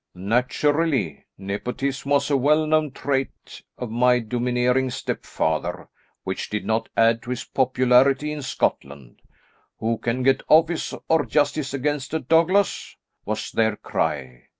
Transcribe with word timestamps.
"Naturally; 0.15 1.27
nepotism 1.37 2.09
was 2.09 2.31
a 2.31 2.35
well 2.35 2.65
known 2.65 2.89
trait 2.89 3.61
of 3.77 3.91
my 3.91 4.17
domineering 4.17 4.89
step 4.89 5.27
father, 5.27 5.89
which 6.23 6.49
did 6.49 6.65
not 6.65 6.89
add 6.97 7.21
to 7.21 7.29
his 7.29 7.43
popularity 7.43 8.31
in 8.31 8.41
Scotland. 8.41 9.21
Who 9.77 9.99
can 9.99 10.23
get 10.23 10.41
office, 10.49 10.95
or 11.07 11.23
justice 11.27 11.71
against 11.75 12.15
a 12.15 12.19
Douglas? 12.19 12.97
was 13.25 13.51
their 13.51 13.75
cry. 13.75 14.47